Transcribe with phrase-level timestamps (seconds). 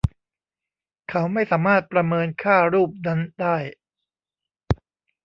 [1.09, 3.57] เขาไม่สามารถประเมินค่ารูปนั้นได้